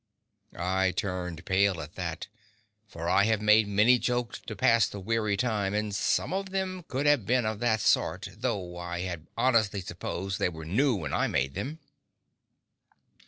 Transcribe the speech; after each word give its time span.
I 0.57 0.93
turned 0.93 1.45
pale 1.45 1.79
at 1.79 1.93
that, 1.93 2.25
for 2.87 3.07
I 3.07 3.25
have 3.25 3.39
made 3.39 3.67
many 3.67 3.99
jokes 3.99 4.39
to 4.47 4.55
pass 4.55 4.87
the 4.87 4.99
weary 4.99 5.37
time, 5.37 5.75
and 5.75 5.93
some 5.93 6.33
of 6.33 6.49
them 6.49 6.81
could 6.87 7.05
have 7.05 7.23
been 7.27 7.45
of 7.45 7.59
that 7.59 7.81
sort, 7.81 8.29
though 8.35 8.77
I 8.79 9.01
had 9.01 9.27
honestly 9.37 9.79
supposed 9.81 10.39
that 10.39 10.45
they 10.45 10.49
were 10.49 10.65
new 10.65 10.95
when 10.95 11.13
I 11.13 11.27
made 11.27 11.53
them. 11.53 11.77